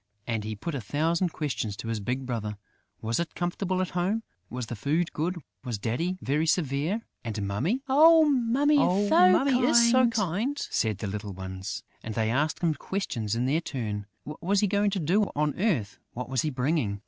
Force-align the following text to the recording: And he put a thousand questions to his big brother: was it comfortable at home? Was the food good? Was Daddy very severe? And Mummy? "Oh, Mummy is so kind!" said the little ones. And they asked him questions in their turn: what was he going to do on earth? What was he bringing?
And 0.25 0.43
he 0.43 0.55
put 0.55 0.73
a 0.73 0.81
thousand 0.81 1.29
questions 1.29 1.77
to 1.77 1.87
his 1.89 1.99
big 1.99 2.25
brother: 2.25 2.57
was 3.03 3.19
it 3.19 3.35
comfortable 3.35 3.81
at 3.83 3.89
home? 3.91 4.23
Was 4.49 4.65
the 4.65 4.75
food 4.75 5.13
good? 5.13 5.35
Was 5.63 5.77
Daddy 5.77 6.17
very 6.23 6.47
severe? 6.47 7.01
And 7.23 7.43
Mummy? 7.47 7.83
"Oh, 7.87 8.25
Mummy 8.25 8.77
is 8.81 9.91
so 9.91 10.07
kind!" 10.07 10.57
said 10.57 10.97
the 10.97 11.05
little 11.07 11.33
ones. 11.33 11.83
And 12.01 12.15
they 12.15 12.31
asked 12.31 12.61
him 12.63 12.73
questions 12.73 13.35
in 13.35 13.45
their 13.45 13.61
turn: 13.61 14.07
what 14.23 14.41
was 14.41 14.61
he 14.61 14.65
going 14.67 14.89
to 14.89 14.99
do 14.99 15.25
on 15.35 15.53
earth? 15.59 15.99
What 16.13 16.29
was 16.29 16.41
he 16.41 16.49
bringing? 16.49 16.99